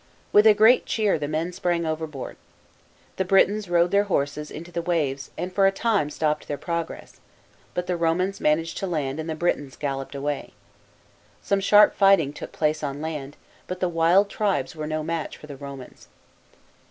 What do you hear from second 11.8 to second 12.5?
fighting